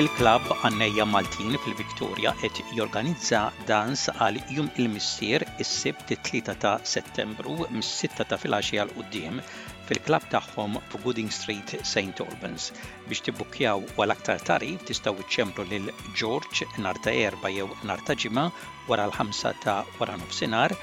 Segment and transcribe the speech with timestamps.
[0.00, 3.40] Il-klab għannejja Maltin fil-Viktoria qed jorganizza
[3.70, 9.42] dans għal jum il-missier is-sibt 3 ta' Settembru mis-6 ta' filgħaxija għal qudiem
[9.90, 12.24] fil-klab tagħhom f'Gooding Street St.
[12.24, 12.70] Albans.
[13.10, 15.90] Biex tibbukkjaw għal aktar tarif tistgħu iċċemplu lil
[16.20, 20.76] George Narta erba' jew Narta ġima ġimgħa wara l-ħamsa ta' wara nofsinhar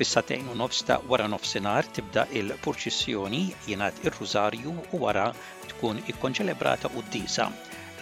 [0.00, 5.30] Fis-satejn u nofs ta' wara nofsinhar tibda il-purċissjoni jingħad ir-Rużarju u wara
[5.70, 7.52] tkun ikkonċelebrata qudiesa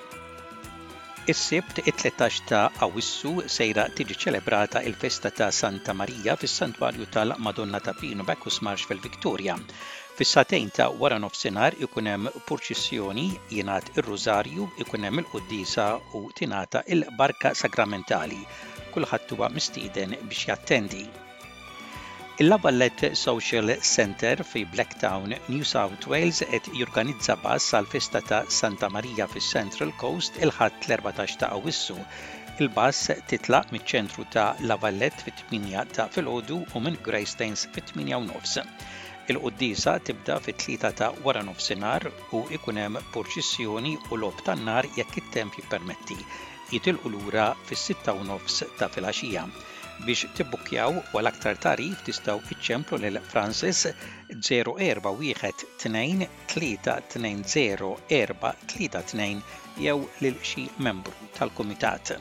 [1.30, 8.24] Is-sibt it-13 ta' Awissu sejra tiġi ċelebrata il-festa ta' Santa Marija fis-Santwarju tal-Madonna ta' Pino
[8.24, 9.54] Bekkus Marx fil-Viktorja.
[10.20, 13.22] Fissatejn ta' wara nofsinhar ikun hemm purċissjoni
[13.58, 15.86] jingħat ir-Rużarju, ikun hemm il-Quddisa
[16.18, 18.40] u tingħata il-Barka Sakramentali.
[18.96, 21.00] Kulħadd huwa mistieden biex jattendi.
[22.44, 28.92] Il-Lavallet Social Center fi Blacktown, New South Wales qed jorganizza pass għal festa ta' Santa
[28.98, 31.96] Maria fis Central Coast il-ħadd l-14 ta' Awwissu
[32.60, 38.60] il-bass titlaq miċ-ċentru ta' Lavallet fit-8 ta' filgħodu u minn Greystains fit-8 nofs.
[39.30, 42.02] Il-qoddisa tibda fit-tlieta ta' wara nofsinhar
[42.36, 46.16] u ikun hemm purċissjoni u lob tan-nar jekk it-temp jippermetti.
[46.72, 49.44] Jitilqu lura fis-sitta u nofs ta' filgħaxija
[50.08, 53.84] biex tibbukjaw l aktar tarif tistaw iċċemplu lil Francis
[54.48, 56.26] 0412
[58.76, 59.32] 2
[59.86, 62.16] jew lil xi membru tal-Kumitat.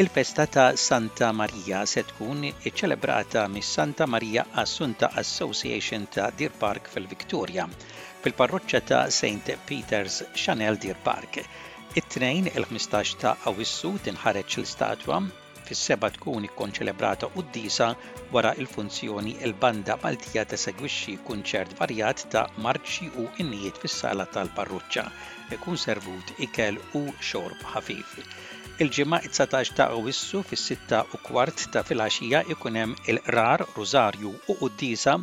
[0.00, 6.86] Il-festa ta' Santa Maria se tkun iċċelebrata mis Santa Maria Assunta Association ta' Deer Park
[6.92, 7.64] fil-Victoria,
[8.22, 9.56] fil-parroċċa ta' St.
[9.70, 11.40] Peter's Chanel Deer Park.
[11.98, 15.16] It-tnejn il-15 ta' Awissu tinħareġ l-istatwa
[15.66, 16.46] fis-seba tkun
[16.78, 17.88] ċelebrata u d-disa
[18.36, 25.04] wara il-funzjoni il-banda Maltija ta segwixxi kunċert varjat ta' marċi u innijiet fis-sala tal-parruċċa
[25.58, 28.20] ikun servut ikel u xorb ħafif.
[28.84, 34.54] Il-ġimgħa 19 ta' Awissu fis-6 u kwart ta' filgħaxija ikun hemm il rar Rosario u
[34.66, 35.14] Uddisa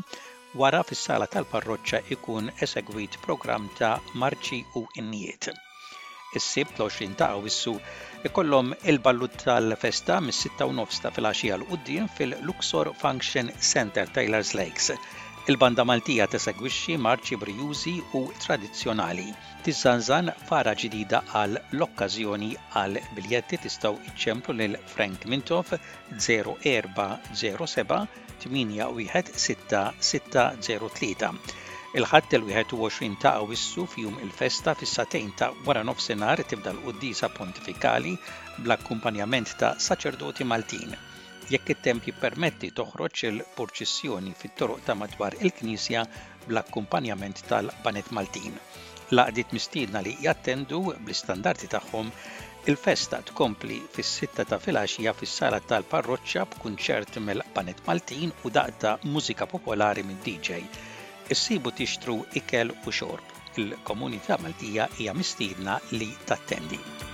[0.64, 5.48] wara fis-sala tal-parroċċa ikun esegwit programm ta' marċi u innijiet.
[6.40, 7.78] Is-sib 20 ta' Awissu
[8.28, 14.92] ikollhom il-ballut tal-festa mis-6 u nofs ta' filgħaxija l-qudiem fil-Luxor Function Center Taylor's Lakes
[15.52, 19.26] Il-banda Maltija tesegwixxi marċi brijużi u tradizzjonali.
[19.68, 22.48] Tizzanżan fara ġdida għal l-okkażjoni
[22.80, 25.70] għal biljetti tistgħu iċċemplu lil Frank Mintoff
[26.30, 28.02] 0407
[28.48, 31.40] 81663.
[32.02, 38.14] Il-ħadd il-21 ta' Awissu fjum il-festa fis-satejn ta' wara nofsinhar tibda l-Quddisa Pontifikali
[38.64, 40.92] bl-akkumpanjament ta' saċerdoti Maltin
[41.54, 46.02] jekk it-temp jippermetti toħroġ il-purċissjoni fit-toroq ta' madwar il-Knisja
[46.48, 48.56] bl-akkumpanjament tal-Banet Maltin.
[49.14, 52.10] Laqdit mistiedna li jattendu bl-istandarti tagħhom
[52.72, 60.04] il-festa tkompli fis-sitta ta' filgħaxija fis-sala tal parroċċa b'kunċert mill-Banet Maltin u daqta mużika popolari
[60.10, 60.62] minn DJ.
[61.34, 63.34] Issibu tixtru ikel u xorb.
[63.62, 67.05] Il-komunità Maltija hija mistiedna li tattendi.